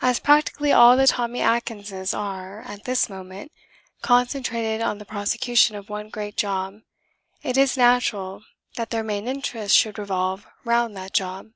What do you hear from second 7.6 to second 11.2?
natural that their main interests should revolve round that